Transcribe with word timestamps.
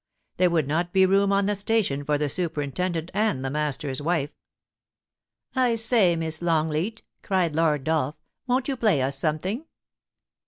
There 0.37 0.49
would 0.49 0.67
not 0.67 0.93
be 0.93 1.05
room 1.05 1.31
on 1.31 1.45
the 1.45 1.53
station 1.53 2.03
for 2.03 2.17
the 2.17 2.27
superintendent 2.27 3.11
and 3.13 3.45
the 3.45 3.51
master's 3.51 4.01
wife.' 4.01 4.31
* 4.99 5.55
I 5.55 5.75
say, 5.75 6.15
Miss 6.15 6.41
Longleat,' 6.41 7.03
cried 7.21 7.55
Lord 7.55 7.83
Dolph, 7.83 8.15
* 8.35 8.47
won't 8.47 8.67
you 8.67 8.75
play 8.75 9.03
us 9.03 9.15
something 9.19 9.67